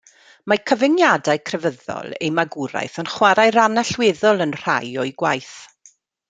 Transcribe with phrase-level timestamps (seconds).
[0.51, 5.55] Mae cyfyngiadau crefyddol ei magwraeth yn chwarae rhan allweddol yn rhai o'i gwaith.